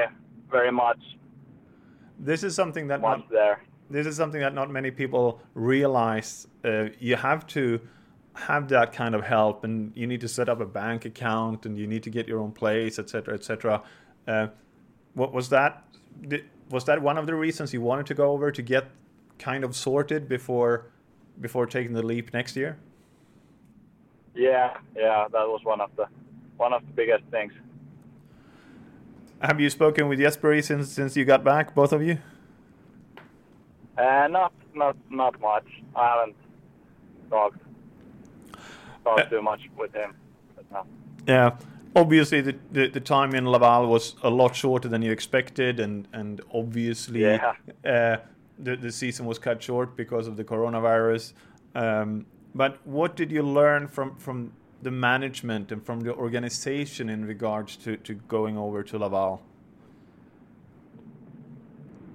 very 0.52 0.72
much 0.72 1.00
This 2.20 2.44
is 2.44 2.56
something 2.56 2.88
that 2.88 3.02
not, 3.02 3.30
there. 3.30 3.62
this 3.90 4.06
is 4.08 4.16
something 4.16 4.42
that 4.42 4.54
not 4.54 4.70
many 4.70 4.92
people 4.92 5.42
realize. 5.54 6.48
Uh, 6.64 6.90
you 7.00 7.16
have 7.16 7.46
to 7.48 7.82
have 8.36 8.68
that 8.70 8.94
kind 8.94 9.14
of 9.16 9.24
help, 9.24 9.64
and 9.64 9.92
you 9.96 10.08
need 10.08 10.22
to 10.22 10.28
set 10.28 10.50
up 10.50 10.60
a 10.60 10.66
bank 10.66 11.06
account, 11.06 11.66
and 11.66 11.78
you 11.78 11.86
need 11.86 12.02
to 12.04 12.10
get 12.10 12.28
your 12.28 12.40
own 12.40 12.52
place, 12.52 12.98
etc., 12.98 13.34
etc. 13.36 13.84
Uh, 14.28 14.48
what 15.14 15.34
was 15.34 15.50
that? 15.50 15.84
Did, 16.28 16.46
was 16.70 16.86
that 16.86 17.02
one 17.02 17.18
of 17.18 17.28
the 17.28 17.36
reasons 17.36 17.74
you 17.74 17.82
wanted 17.82 18.06
to 18.08 18.14
go 18.14 18.32
over 18.32 18.52
to 18.52 18.62
get 18.62 18.86
kind 19.38 19.64
of 19.64 19.76
sorted 19.76 20.28
before 20.28 20.88
before 21.40 21.66
taking 21.66 21.94
the 21.94 22.04
leap 22.04 22.34
next 22.34 22.56
year? 22.56 22.78
Yeah, 24.36 24.78
yeah, 24.96 25.28
that 25.32 25.48
was 25.48 25.62
one 25.64 25.82
of 25.82 25.92
the 25.96 26.08
one 26.58 26.74
of 26.74 26.82
the 26.86 26.94
biggest 26.94 27.24
things. 27.32 27.54
Have 29.42 29.60
you 29.60 29.70
spoken 29.70 30.08
with 30.08 30.20
Jesperi 30.20 30.64
since 30.64 30.90
since 30.90 31.16
you 31.18 31.26
got 31.26 31.44
back, 31.44 31.76
both 31.76 31.94
of 31.94 32.02
you? 32.02 32.18
Uh, 33.98 34.28
not 34.30 34.54
not 34.74 34.96
not 35.10 35.40
much. 35.40 35.68
I 35.96 36.10
haven't 36.10 36.36
talked 37.30 37.62
talked 39.04 39.30
too 39.30 39.42
much 39.42 39.62
with 39.78 39.94
him. 39.94 40.16
No. 40.72 40.86
Yeah. 41.28 41.58
Obviously, 41.96 42.42
the, 42.42 42.56
the, 42.72 42.88
the 42.88 43.00
time 43.00 43.36
in 43.36 43.46
Laval 43.46 43.86
was 43.88 44.16
a 44.24 44.30
lot 44.32 44.56
shorter 44.56 44.88
than 44.88 45.04
you 45.04 45.12
expected, 45.12 45.80
and, 45.80 46.08
and 46.12 46.42
obviously 46.52 47.22
Yeah. 47.22 47.54
uh, 47.86 48.18
the, 48.60 48.76
the 48.76 48.92
season 48.92 49.26
was 49.26 49.40
cut 49.40 49.62
short 49.62 49.96
because 49.96 50.28
of 50.28 50.38
the 50.38 50.44
coronavirus. 50.44 51.34
Um, 51.76 52.26
but 52.56 52.86
what 52.86 53.16
did 53.16 53.32
you 53.32 53.44
learn 53.44 53.88
from, 53.88 54.16
from 54.18 54.54
the 54.82 54.92
management 54.92 55.72
and 55.72 55.84
from 55.84 56.02
the 56.02 56.14
organization 56.14 57.10
in 57.10 57.26
regards 57.26 57.76
to, 57.78 57.98
to 57.98 58.14
going 58.14 58.58
over 58.58 58.84
to 58.84 58.98
Laval? 58.98 59.42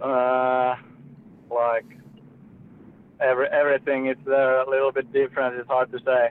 Uh, 0.01 0.77
like 1.51 1.85
every 3.21 3.49
everything 3.49 4.07
is 4.07 4.17
there 4.25 4.61
a 4.61 4.71
little 4.71 4.93
bit 4.93 5.13
different. 5.13 5.57
It's 5.57 5.69
hard 5.69 5.91
to 5.91 5.99
say 6.05 6.31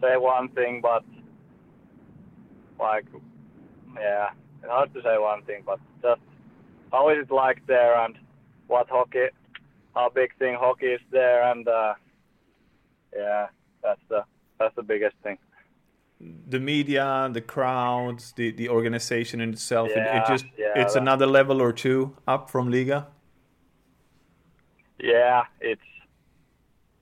say 0.00 0.16
one 0.16 0.48
thing, 0.48 0.80
but 0.80 1.04
like 2.80 3.06
yeah, 3.94 4.30
it's 4.60 4.70
hard 4.70 4.92
to 4.94 5.02
say 5.02 5.16
one 5.16 5.42
thing, 5.42 5.62
but 5.64 5.78
just 6.02 6.20
how 6.90 7.08
is 7.10 7.18
it 7.18 7.30
like 7.30 7.64
there 7.66 7.96
and 8.04 8.16
what 8.68 8.88
hockey, 8.88 9.28
how 9.94 10.08
big 10.10 10.30
thing 10.38 10.54
hockey 10.54 10.86
is 10.86 11.00
there, 11.10 11.50
and 11.50 11.66
uh, 11.66 11.94
yeah, 13.14 13.46
that's 13.82 14.00
the 14.08 14.24
that's 14.58 14.74
the 14.76 14.82
biggest 14.82 15.16
thing. 15.22 15.38
The 16.48 16.58
media, 16.58 17.30
the 17.32 17.40
crowds, 17.40 18.32
the, 18.32 18.50
the 18.50 18.68
organization 18.68 19.40
in 19.40 19.50
itself, 19.52 19.88
it, 19.90 19.98
it 19.98 20.26
just 20.26 20.46
yeah, 20.58 20.72
it's 20.76 20.94
that- 20.94 21.02
another 21.02 21.26
level 21.26 21.60
or 21.60 21.72
two 21.72 22.16
up 22.26 22.50
from 22.50 22.70
Liiga. 22.70 23.06
Yeah, 24.98 25.44
it's 25.60 25.80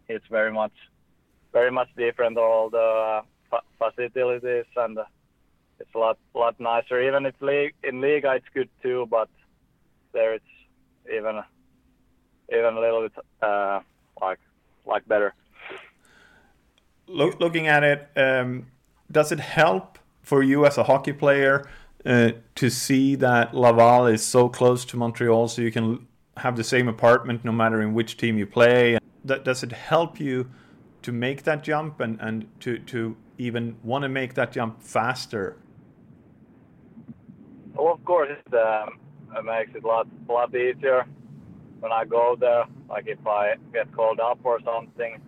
it's 0.08 0.26
very 0.30 0.52
much 0.52 0.74
very 1.52 1.70
much 1.70 1.88
different. 1.96 2.36
All 2.38 2.68
the 2.70 2.78
uh, 2.78 3.22
fa- 3.50 3.66
facilities 3.78 4.66
and 4.76 4.98
uh, 4.98 5.04
it's 5.80 5.94
a 5.94 5.98
lot 5.98 6.18
lot 6.34 6.60
nicer. 6.60 7.00
Even 7.00 7.24
it's 7.24 7.40
league 7.40 7.74
in 7.82 8.02
Liiga, 8.02 8.36
it's 8.36 8.46
good 8.52 8.68
too, 8.82 9.06
but 9.10 9.30
there 10.12 10.34
it's 10.34 10.44
even 11.10 11.40
even 12.50 12.74
a 12.74 12.80
little 12.80 13.02
bit 13.02 13.12
uh, 13.42 13.80
like 14.20 14.38
like 14.84 15.06
better. 15.08 15.34
Look, 17.08 17.40
looking 17.40 17.68
at 17.68 17.84
it, 17.84 18.08
um, 18.16 18.66
does 19.10 19.30
it 19.32 19.40
help 19.40 19.98
for 20.22 20.42
you 20.42 20.66
as 20.66 20.76
a 20.76 20.84
hockey 20.84 21.12
player 21.12 21.68
uh, 22.04 22.32
to 22.56 22.70
see 22.70 23.14
that 23.16 23.54
Laval 23.54 24.06
is 24.06 24.24
so 24.24 24.48
close 24.48 24.84
to 24.86 24.96
Montreal, 24.96 25.48
so 25.48 25.62
you 25.62 25.70
can 25.70 26.06
have 26.36 26.56
the 26.56 26.64
same 26.64 26.88
apartment 26.88 27.44
no 27.44 27.52
matter 27.52 27.80
in 27.80 27.94
which 27.94 28.16
team 28.16 28.38
you 28.38 28.46
play? 28.46 28.98
That 29.24 29.44
does 29.44 29.62
it 29.62 29.72
help 29.72 30.20
you 30.20 30.50
to 31.02 31.12
make 31.12 31.44
that 31.44 31.62
jump 31.62 32.00
and, 32.00 32.20
and 32.20 32.46
to 32.60 32.78
to 32.78 33.16
even 33.38 33.76
want 33.82 34.02
to 34.02 34.08
make 34.08 34.34
that 34.34 34.52
jump 34.52 34.82
faster? 34.82 35.56
Well, 37.74 37.92
of 37.92 38.04
course, 38.04 38.30
it, 38.30 38.54
um, 38.54 38.98
makes 39.44 39.74
it 39.74 39.84
a 39.84 39.86
lot 39.86 40.08
a 40.28 40.32
lot 40.32 40.54
easier 40.54 41.06
when 41.80 41.92
I 41.92 42.04
go 42.04 42.36
there. 42.38 42.64
Like 42.88 43.06
if 43.06 43.26
I 43.26 43.54
get 43.72 43.92
called 43.92 44.20
up 44.20 44.38
or 44.44 44.60
something, 44.62 45.20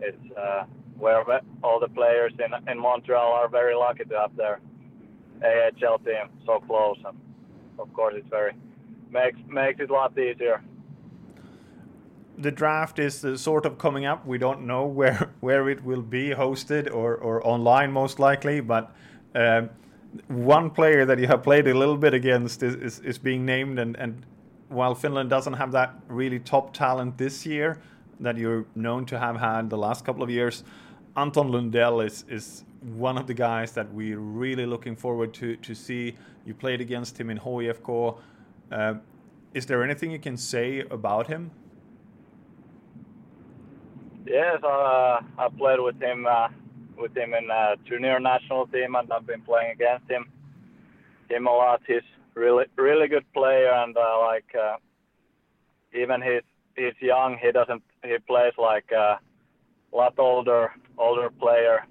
it's 0.00 0.36
uh, 0.36 0.64
where 0.98 1.24
all 1.62 1.80
the 1.80 1.88
players 1.88 2.32
in 2.44 2.70
in 2.70 2.78
Montreal 2.78 3.32
are 3.32 3.48
very 3.48 3.74
lucky 3.74 4.04
to 4.04 4.18
have 4.18 4.36
their 4.36 4.60
AHL 5.42 5.98
team 5.98 6.28
so 6.44 6.60
close, 6.60 6.98
and 7.04 7.16
of 7.78 7.92
course, 7.92 8.14
it's 8.16 8.28
very 8.28 8.52
makes 9.10 9.38
makes 9.48 9.80
it 9.80 9.90
a 9.90 9.92
lot 9.92 10.18
easier. 10.18 10.62
the 12.38 12.50
draft 12.50 12.98
is 12.98 13.24
uh, 13.24 13.36
sort 13.36 13.64
of 13.66 13.78
coming 13.78 14.04
up. 14.04 14.26
We 14.26 14.38
don't 14.38 14.66
know 14.66 14.86
where 14.86 15.32
where 15.40 15.68
it 15.70 15.84
will 15.84 16.02
be 16.02 16.30
hosted 16.30 16.92
or 16.92 17.14
or 17.16 17.46
online 17.46 17.92
most 17.92 18.18
likely, 18.18 18.60
but 18.60 18.94
um, 19.34 19.70
one 20.28 20.70
player 20.70 21.04
that 21.04 21.18
you 21.18 21.26
have 21.26 21.42
played 21.42 21.66
a 21.68 21.74
little 21.74 21.96
bit 21.96 22.14
against 22.14 22.62
is, 22.62 22.74
is, 22.74 23.00
is 23.00 23.18
being 23.18 23.44
named, 23.44 23.78
and, 23.78 23.96
and 23.96 24.24
while 24.68 24.94
Finland 24.94 25.30
doesn't 25.30 25.54
have 25.54 25.72
that 25.72 25.94
really 26.08 26.38
top 26.38 26.72
talent 26.72 27.18
this 27.18 27.46
year 27.46 27.80
that 28.20 28.36
you're 28.36 28.64
known 28.74 29.04
to 29.06 29.18
have 29.18 29.36
had 29.36 29.70
the 29.70 29.76
last 29.76 30.04
couple 30.04 30.22
of 30.22 30.30
years, 30.30 30.64
Anton 31.16 31.50
Lundell 31.50 32.00
is 32.00 32.24
is 32.28 32.64
one 32.80 33.18
of 33.18 33.26
the 33.26 33.34
guys 33.34 33.72
that 33.72 33.92
we're 33.92 34.18
really 34.18 34.66
looking 34.66 34.96
forward 34.96 35.32
to 35.34 35.56
to 35.56 35.74
see. 35.74 36.14
You 36.44 36.54
played 36.54 36.80
against 36.80 37.18
him 37.18 37.30
in 37.30 37.38
HIFK. 37.38 38.18
Uh, 38.70 38.94
is 39.54 39.66
there 39.66 39.82
anything 39.82 40.10
you 40.10 40.18
can 40.18 40.36
say 40.36 40.80
about 40.90 41.26
him? 41.26 41.50
Yes, 44.26 44.58
uh, 44.62 45.20
I 45.38 45.48
played 45.56 45.80
with 45.80 46.00
him 46.00 46.26
uh, 46.26 46.48
with 46.98 47.16
him 47.16 47.34
in 47.34 47.50
uh, 47.50 47.76
junior 47.84 48.18
national 48.20 48.66
team, 48.66 48.94
and 48.94 49.12
I've 49.12 49.26
been 49.26 49.42
playing 49.42 49.72
against 49.72 50.10
him 50.10 50.26
him 51.28 51.46
a 51.46 51.50
lot. 51.50 51.80
He's 51.86 52.02
really 52.36 52.66
really 52.76 53.08
good 53.08 53.24
player, 53.32 53.72
and 53.72 53.96
uh, 53.96 54.18
like 54.20 54.54
uh, 54.54 54.76
even 55.92 56.22
he's 56.22 56.42
he's 56.76 56.94
young. 57.00 57.38
He 57.42 57.50
doesn't 57.50 57.82
he 58.04 58.18
plays 58.26 58.52
like 58.58 58.92
a 58.92 59.18
lot 59.92 60.14
older 60.18 60.72
older 60.98 61.30
player. 61.30 61.84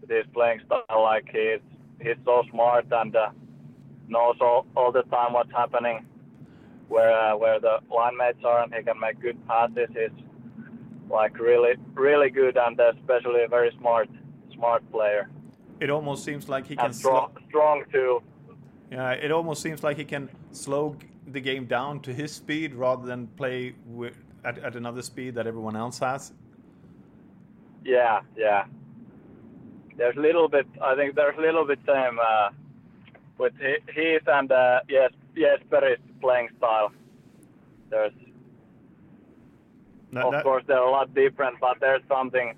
With 0.00 0.10
his 0.10 0.26
playing 0.34 0.60
style, 0.66 1.02
like 1.02 1.28
he's 1.30 1.60
he's 2.00 2.16
so 2.24 2.42
smart 2.50 2.86
and 2.90 3.14
uh, 3.14 3.30
knows 4.08 4.34
all, 4.40 4.66
all 4.74 4.90
the 4.90 5.02
time 5.02 5.32
what's 5.32 5.52
happening, 5.52 6.04
where 6.88 7.12
uh, 7.16 7.36
where 7.36 7.60
the 7.60 7.78
line 7.88 8.16
mates 8.16 8.44
are, 8.44 8.64
and 8.64 8.74
he 8.74 8.82
can 8.82 8.98
make 8.98 9.20
good 9.20 9.38
passes. 9.46 9.88
He's 9.94 10.10
like 11.08 11.38
really 11.38 11.74
really 11.94 12.30
good 12.30 12.56
and 12.56 12.80
especially 12.80 13.44
a 13.44 13.48
very 13.48 13.70
smart 13.78 14.08
smart 14.54 14.82
player. 14.90 15.30
It 15.78 15.88
almost 15.88 16.24
seems 16.24 16.48
like 16.48 16.66
he 16.66 16.74
can 16.74 16.92
strong 16.92 17.36
strong 17.48 17.84
too. 17.92 18.22
Yeah, 18.92 19.10
it 19.12 19.30
almost 19.32 19.62
seems 19.62 19.82
like 19.82 19.96
he 19.96 20.04
can 20.04 20.28
slow 20.52 20.96
the 21.26 21.40
game 21.40 21.64
down 21.66 22.00
to 22.00 22.12
his 22.12 22.30
speed 22.32 22.74
rather 22.74 23.06
than 23.06 23.26
play 23.40 23.74
with, 23.86 24.14
at, 24.44 24.58
at 24.58 24.76
another 24.76 25.02
speed 25.02 25.34
that 25.36 25.46
everyone 25.46 25.76
else 25.76 25.98
has. 26.00 26.32
Yeah, 27.84 28.20
yeah. 28.36 28.64
There's 29.96 30.16
a 30.16 30.20
little 30.20 30.48
bit. 30.48 30.66
I 30.80 30.94
think 30.94 31.14
there's 31.14 31.36
a 31.38 31.40
little 31.40 31.64
bit 31.66 31.78
same 31.86 32.18
uh, 32.18 32.50
with 33.38 33.52
Heath 33.94 34.26
and 34.26 34.50
uh, 34.52 34.80
yes, 34.88 35.10
Jesper's 35.36 35.98
playing 36.20 36.48
style. 36.58 36.92
There's 37.90 38.12
That- 40.12 40.24
of 40.26 40.32
that- 40.32 40.42
course 40.44 40.64
they're 40.66 40.78
a 40.78 40.90
lot 40.90 41.12
different, 41.14 41.58
but 41.60 41.78
there's 41.80 42.02
something, 42.08 42.54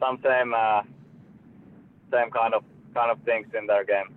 some 0.00 0.18
same, 0.22 0.54
uh, 0.54 0.82
same 2.12 2.30
kind 2.30 2.54
of 2.54 2.62
kind 2.94 3.10
of 3.10 3.18
things 3.24 3.48
in 3.58 3.66
their 3.66 3.84
game. 3.84 4.14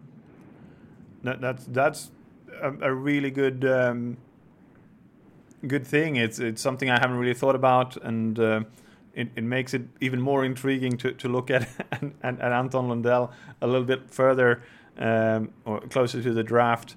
That, 1.24 1.42
that's 1.42 1.66
that's 1.66 2.12
a, 2.62 2.72
a 2.82 2.94
really 2.94 3.32
good 3.32 3.66
um, 3.66 4.18
good 5.66 5.86
thing. 5.86 6.16
It's 6.16 6.40
it's 6.40 6.62
something 6.62 6.90
I 6.90 7.00
haven't 7.00 7.18
really 7.18 7.34
thought 7.34 7.56
about, 7.56 7.98
and 7.98 8.40
uh, 8.40 8.62
it, 9.14 9.30
it 9.36 9.44
makes 9.44 9.74
it 9.74 9.84
even 10.00 10.22
more 10.22 10.46
intriguing 10.46 10.98
to, 10.98 11.12
to 11.14 11.28
look 11.28 11.50
at 11.50 11.68
and, 11.92 12.14
and, 12.22 12.40
and 12.40 12.54
Anton 12.54 12.88
Lundell 12.88 13.32
a 13.62 13.68
little 13.68 13.86
bit 13.86 14.10
further 14.12 14.62
um, 14.98 15.50
or 15.66 15.82
closer 15.82 16.22
to 16.22 16.34
the 16.34 16.44
draft. 16.44 16.96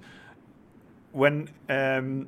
When 1.11 1.49
um, 1.67 2.27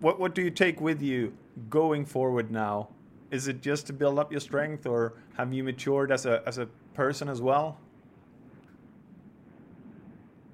what 0.00 0.18
what 0.18 0.34
do 0.34 0.42
you 0.42 0.50
take 0.50 0.80
with 0.80 1.00
you 1.00 1.32
going 1.68 2.04
forward 2.04 2.50
now? 2.50 2.88
Is 3.30 3.46
it 3.46 3.62
just 3.62 3.86
to 3.86 3.92
build 3.92 4.18
up 4.18 4.32
your 4.32 4.40
strength, 4.40 4.86
or 4.86 5.14
have 5.36 5.52
you 5.54 5.62
matured 5.62 6.10
as 6.10 6.26
a 6.26 6.42
as 6.46 6.58
a 6.58 6.66
person 6.94 7.28
as 7.28 7.40
well? 7.40 7.78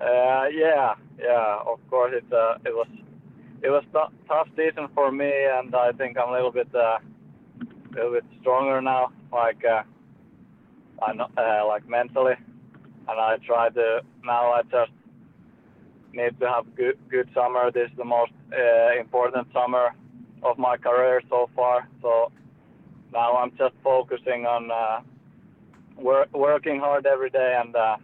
Uh, 0.01 0.45
yeah, 0.53 0.95
yeah. 1.19 1.59
Of 1.67 1.81
course, 1.89 2.13
it 2.15 2.31
uh, 2.33 2.57
it 2.67 2.75
was 2.75 2.89
it 3.63 3.71
was 3.71 3.83
t- 3.93 4.17
tough 4.29 4.49
season 4.57 4.89
for 4.95 5.11
me, 5.11 5.31
and 5.33 5.75
I 5.75 5.93
think 5.93 6.19
I'm 6.19 6.29
a 6.29 6.33
little 6.33 6.53
bit 6.53 6.69
uh, 6.75 6.99
little 7.95 8.13
bit 8.13 8.25
stronger 8.41 8.81
now, 8.83 9.13
like 9.33 9.65
uh, 9.65 9.83
I 11.03 11.13
know, 11.15 11.29
uh, 11.39 11.67
like 11.67 11.89
mentally, 11.89 12.35
and 13.09 13.21
I 13.21 13.39
try 13.47 13.71
to 13.71 14.03
now. 14.23 14.53
I 14.53 14.63
just 14.65 14.93
need 16.13 16.39
to 16.41 16.49
have 16.49 16.75
good 16.77 16.99
good 17.11 17.31
summer. 17.35 17.71
This 17.71 17.91
is 17.91 17.97
the 17.97 18.05
most 18.05 18.33
uh, 18.53 19.01
important 19.01 19.49
summer 19.55 19.95
of 20.43 20.59
my 20.59 20.77
career 20.77 21.23
so 21.31 21.49
far. 21.57 21.89
So 22.03 22.31
now 23.15 23.37
I'm 23.39 23.53
just 23.57 23.75
focusing 23.83 24.45
on 24.45 24.71
uh, 24.71 25.01
wor- 25.97 26.29
working 26.35 26.81
hard 26.81 27.07
every 27.07 27.31
day 27.31 27.59
and. 27.65 27.75
Uh, 27.75 27.97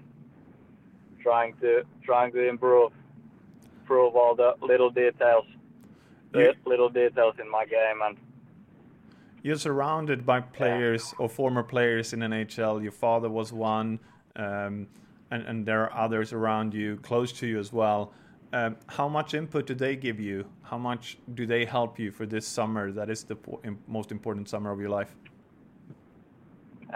trying 1.22 1.54
to 1.60 1.82
trying 2.02 2.32
to 2.32 2.48
improve 2.48 2.92
improve 3.80 4.14
all 4.14 4.34
the 4.34 4.54
little 4.60 4.90
details 4.90 5.44
the 6.32 6.40
You- 6.40 6.54
little 6.66 6.88
details 6.88 7.34
in 7.38 7.48
my 7.50 7.64
game 7.66 8.00
and 8.02 8.16
You're 9.44 9.56
surrounded 9.56 10.24
by 10.24 10.40
players 10.40 11.14
or 11.18 11.28
former 11.28 11.64
players 11.64 12.12
in 12.12 12.20
NHL. 12.22 12.80
Your 12.80 12.92
father 12.92 13.28
was 13.28 13.52
one, 13.52 13.98
um, 14.36 14.86
and, 15.32 15.42
and 15.48 15.66
there 15.66 15.82
are 15.82 15.92
others 16.04 16.32
around 16.32 16.74
you, 16.74 16.96
close 16.98 17.32
to 17.40 17.46
you 17.48 17.58
as 17.58 17.72
well. 17.72 18.12
Um, 18.52 18.76
how 18.86 19.08
much 19.08 19.34
input 19.34 19.66
do 19.66 19.74
they 19.74 19.96
give 19.96 20.20
you? 20.20 20.44
How 20.62 20.78
much 20.78 21.18
do 21.34 21.44
they 21.44 21.64
help 21.64 21.98
you 21.98 22.12
for 22.12 22.24
this 22.24 22.46
summer? 22.46 22.92
That 22.92 23.10
is 23.10 23.24
the 23.24 23.36
most 23.88 24.12
important 24.12 24.48
summer 24.48 24.70
of 24.70 24.78
your 24.80 24.90
life. 24.90 25.12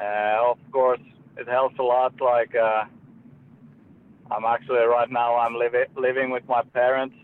uh, 0.01 0.51
of 0.53 0.59
course 0.71 1.01
it 1.37 1.49
helps 1.49 1.79
a 1.79 1.83
lot 1.83 2.13
like 2.21 2.55
uh, 2.55 2.85
I'm 4.31 4.45
actually 4.45 4.85
right 4.87 5.11
now 5.11 5.37
I'm 5.37 5.55
living 5.55 5.85
living 5.97 6.31
with 6.31 6.43
my 6.49 6.63
parents 6.75 7.15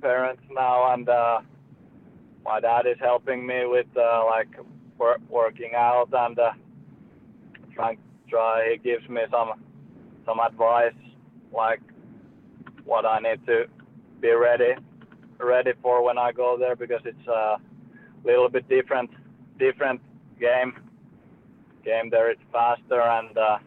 parents 0.00 0.42
now 0.50 0.92
and 0.94 1.08
uh, 1.08 1.40
my 2.44 2.60
dad 2.60 2.86
is 2.86 2.96
helping 3.00 3.46
me 3.46 3.66
with 3.66 3.86
uh, 3.96 4.24
like 4.26 4.48
wor- 4.98 5.20
working 5.28 5.72
out 5.76 6.08
and 6.12 6.38
uh, 6.38 6.52
trying 7.74 7.98
try 8.28 8.70
he 8.72 8.78
gives 8.78 9.08
me 9.08 9.20
some 9.30 9.62
some 10.26 10.40
advice 10.40 10.94
like 11.52 11.80
what 12.84 13.04
I 13.04 13.18
need 13.20 13.44
to 13.46 13.66
be 14.20 14.30
ready 14.30 14.74
ready 15.38 15.72
for 15.82 16.02
when 16.02 16.18
I 16.18 16.32
go 16.32 16.56
there 16.58 16.76
because 16.76 17.00
it's 17.04 17.26
a 17.28 17.56
little 18.24 18.48
bit 18.48 18.68
different 18.68 19.10
different 19.58 20.00
game. 20.40 20.74
Game 21.84 22.10
there 22.10 22.30
it's 22.30 22.40
faster 22.52 23.00
and 23.00 23.36
uh, 23.36 23.58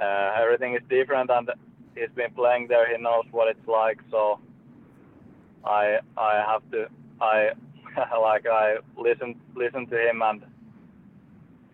uh, 0.00 0.32
everything 0.40 0.74
is 0.74 0.82
different 0.88 1.30
and 1.30 1.50
he's 1.94 2.10
been 2.14 2.32
playing 2.34 2.68
there 2.68 2.86
he 2.94 3.02
knows 3.02 3.24
what 3.30 3.48
it's 3.48 3.66
like 3.68 3.98
so 4.10 4.38
I 5.64 5.98
I 6.16 6.44
have 6.46 6.62
to 6.72 6.86
I 7.20 7.50
like 8.20 8.46
I 8.46 8.76
listen 8.96 9.36
listen 9.54 9.86
to 9.88 9.98
him 9.98 10.22
and 10.22 10.44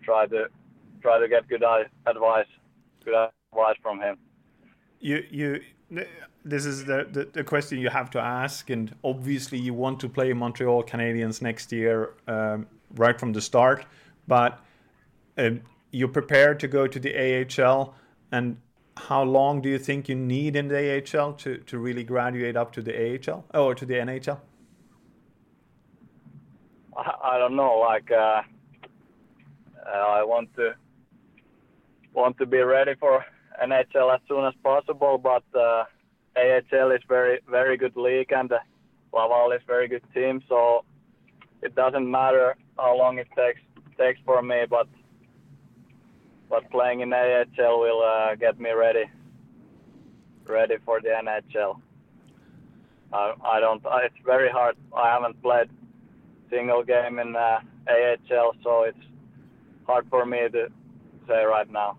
try 0.03 0.27
to 0.27 0.47
try 1.01 1.19
to 1.19 1.27
get 1.27 1.47
good 1.47 1.63
advice 2.05 2.47
good 3.05 3.15
advice 3.51 3.77
from 3.81 3.99
him 3.99 4.17
You, 4.99 5.25
you. 5.31 5.61
This 6.45 6.65
is 6.65 6.85
the, 6.85 7.07
the, 7.11 7.25
the 7.31 7.43
question 7.43 7.77
you 7.79 7.89
have 7.89 8.09
to 8.11 8.19
ask, 8.19 8.69
and 8.69 8.95
obviously 9.03 9.59
you 9.59 9.73
want 9.73 9.99
to 9.99 10.09
play 10.09 10.33
Montreal 10.33 10.83
Canadiens 10.83 11.41
next 11.41 11.71
year 11.71 12.15
um, 12.27 12.67
right 12.95 13.19
from 13.19 13.33
the 13.33 13.41
start. 13.41 13.85
But 14.27 14.59
um, 15.37 15.61
you're 15.91 16.07
prepared 16.07 16.59
to 16.61 16.67
go 16.67 16.87
to 16.87 16.99
the 16.99 17.13
AHL, 17.15 17.95
and 18.33 18.57
how 18.97 19.21
long 19.23 19.61
do 19.61 19.69
you 19.69 19.77
think 19.77 20.09
you 20.09 20.15
need 20.15 20.55
in 20.55 20.67
the 20.67 20.81
AHL 20.95 21.33
to, 21.33 21.57
to 21.57 21.77
really 21.77 22.03
graduate 22.03 22.57
up 22.57 22.71
to 22.73 22.81
the 22.81 22.93
AHL 22.93 23.45
or 23.53 23.75
to 23.75 23.85
the 23.85 23.93
NHL? 23.93 24.39
I, 26.97 27.13
I 27.23 27.37
don't 27.37 27.55
know 27.55 27.77
like 27.79 28.09
uh, 28.11 28.41
uh, 29.85 30.07
I 30.19 30.23
want 30.23 30.53
to 30.55 30.75
want 32.13 32.37
to 32.39 32.45
be 32.45 32.59
ready 32.59 32.95
for 32.99 33.23
NHL 33.63 34.13
as 34.13 34.21
soon 34.27 34.45
as 34.45 34.53
possible 34.63 35.17
but 35.17 35.43
uh, 35.55 35.85
AHL 36.35 36.91
is 36.91 37.01
very 37.07 37.39
very 37.49 37.77
good 37.77 37.95
league 37.95 38.31
and 38.31 38.51
uh, 38.51 38.59
Laval 39.13 39.51
is 39.51 39.61
very 39.67 39.87
good 39.87 40.03
team 40.13 40.41
so 40.49 40.85
it 41.61 41.75
doesn't 41.75 42.09
matter 42.09 42.55
how 42.77 42.97
long 42.97 43.19
it 43.19 43.27
takes 43.35 43.61
takes 43.97 44.19
for 44.25 44.41
me 44.41 44.65
but 44.67 44.87
but 46.53 46.69
playing 46.69 46.99
in 47.01 47.11
AHL 47.11 47.75
will 47.85 48.01
uh, 48.03 48.35
get 48.35 48.59
me 48.59 48.71
ready 48.85 49.05
ready 50.45 50.77
for 50.85 51.01
the 51.01 51.11
NHL 51.23 51.73
I, 53.11 53.33
I 53.53 53.59
don't 53.59 53.83
I, 53.85 53.99
it's 54.07 54.21
very 54.33 54.49
hard 54.57 54.75
I 55.03 55.07
haven't 55.15 55.41
played 55.41 55.69
single 56.53 56.83
game 56.83 57.19
in 57.19 57.35
uh, 57.35 57.59
AHL, 57.87 58.55
so 58.63 58.83
it's 58.83 59.05
hard 59.85 60.05
for 60.09 60.25
me 60.25 60.49
to 60.49 60.69
say 61.27 61.43
right 61.43 61.69
now. 61.69 61.97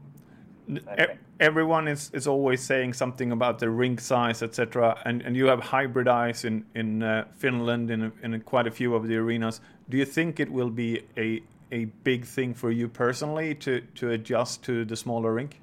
Everyone 1.41 1.89
is, 1.89 2.11
is 2.15 2.27
always 2.27 2.63
saying 2.63 2.93
something 2.93 3.33
about 3.33 3.59
the 3.59 3.69
rink 3.69 4.01
size, 4.01 4.43
etc. 4.43 4.97
And 5.05 5.21
and 5.23 5.37
you 5.37 5.47
have 5.47 5.61
hybrid 5.61 6.09
ice 6.09 6.45
in 6.45 6.65
in 6.75 7.03
uh, 7.03 7.25
Finland 7.37 7.91
in 7.91 8.13
in 8.23 8.41
quite 8.41 8.67
a 8.67 8.71
few 8.71 8.95
of 8.95 9.09
the 9.09 9.17
arenas. 9.17 9.61
Do 9.91 9.97
you 9.97 10.07
think 10.07 10.41
it 10.41 10.51
will 10.51 10.71
be 10.71 11.03
a 11.17 11.43
a 11.75 11.87
big 12.05 12.25
thing 12.25 12.55
for 12.55 12.71
you 12.71 12.89
personally 12.89 13.55
to 13.57 13.81
to 13.97 14.11
adjust 14.11 14.63
to 14.65 14.85
the 14.85 14.97
smaller 14.97 15.35
rink? 15.35 15.61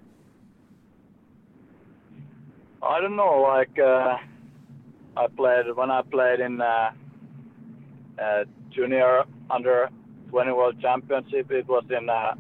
I 2.84 3.00
don't 3.00 3.16
know, 3.16 3.42
like 3.42 3.80
uh, 3.80 4.18
I 5.16 5.28
played 5.28 5.66
when 5.76 5.90
I 5.90 6.02
played 6.02 6.42
in 6.42 6.60
uh, 6.60 6.92
uh, 8.22 8.44
junior 8.72 9.24
under 9.50 9.90
20 10.30 10.52
World 10.52 10.82
Championship. 10.82 11.52
It 11.52 11.68
was 11.68 11.86
in 11.90 12.10
a 12.10 12.38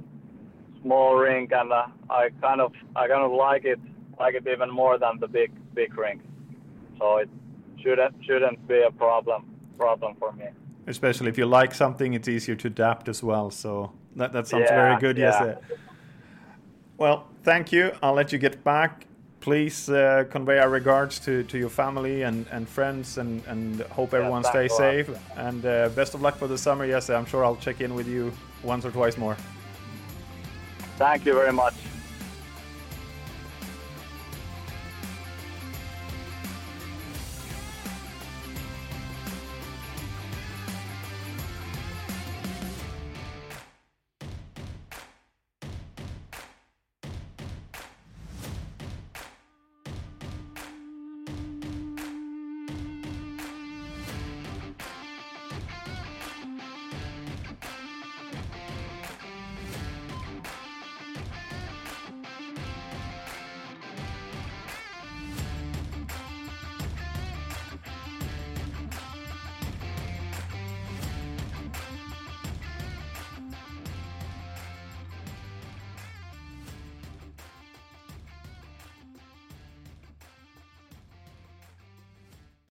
small 0.81 1.15
rink, 1.15 1.51
and 1.53 1.71
uh, 1.71 1.85
I 2.09 2.29
kind 2.41 2.59
of 2.59 2.73
I 2.95 3.07
kind 3.07 3.23
of 3.23 3.31
like 3.31 3.63
it 3.63 3.79
like 4.19 4.35
it 4.35 4.45
even 4.47 4.69
more 4.69 4.97
than 4.97 5.19
the 5.19 5.27
big 5.27 5.51
big 5.73 5.97
rink. 5.97 6.21
So 6.99 7.17
it 7.17 7.29
shouldn't 7.81 8.15
shouldn't 8.25 8.67
be 8.67 8.81
a 8.81 8.91
problem 8.91 9.45
problem 9.77 10.15
for 10.19 10.33
me. 10.33 10.47
Especially 10.87 11.29
if 11.29 11.37
you 11.37 11.45
like 11.45 11.73
something, 11.73 12.13
it's 12.13 12.27
easier 12.27 12.55
to 12.55 12.67
adapt 12.67 13.07
as 13.09 13.23
well. 13.23 13.51
So 13.51 13.91
that 14.15 14.31
that 14.33 14.47
sounds 14.47 14.65
Yeah, 14.69 14.75
very 14.75 14.99
good. 14.99 15.17
Yes. 15.17 15.35
yeah. 15.39 15.47
uh, 15.47 15.55
Well, 16.97 17.27
thank 17.43 17.71
you. 17.71 17.91
I'll 18.01 18.13
let 18.15 18.31
you 18.31 18.39
get 18.39 18.63
back. 18.63 19.05
please 19.39 19.89
uh, 19.89 20.23
convey 20.29 20.59
our 20.59 20.69
regards 20.69 21.19
to, 21.19 21.41
to 21.43 21.57
your 21.57 21.69
family 21.69 22.21
and, 22.23 22.45
and 22.51 22.67
friends 22.69 23.17
and, 23.17 23.41
and 23.47 23.81
hope 23.89 24.13
everyone 24.13 24.43
stays 24.43 24.71
safe. 24.77 25.09
And 25.35 25.65
uh, 25.65 25.89
best 25.95 26.13
of 26.13 26.21
luck 26.21 26.35
for 26.37 26.47
the 26.47 26.57
summer. 26.57 26.85
Yes, 26.85 27.09
I'm 27.09 27.25
sure 27.25 27.43
I'll 27.43 27.55
check 27.55 27.81
in 27.81 27.95
with 27.95 28.07
you 28.07 28.31
once 28.63 28.85
or 28.85 28.91
twice 28.91 29.17
more. 29.17 29.35
Thank 30.97 31.25
you 31.25 31.33
very 31.33 31.51
much. 31.53 31.73